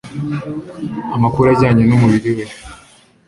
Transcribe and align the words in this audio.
amakuru 1.15 1.45
ajyanye 1.53 1.83
n'umubiri 1.85 2.31
we 2.37 2.45